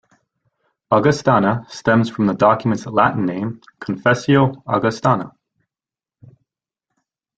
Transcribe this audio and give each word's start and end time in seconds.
"Augustana" 0.91 1.63
stems 1.69 2.09
from 2.09 2.25
the 2.25 2.33
document's 2.33 2.87
Latin 2.87 3.23
name, 3.23 3.61
"Confessio 3.79 4.63
Augustana". 4.65 5.33